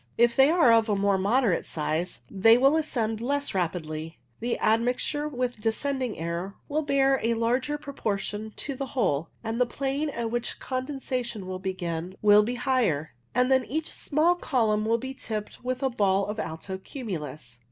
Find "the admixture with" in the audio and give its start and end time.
4.39-5.61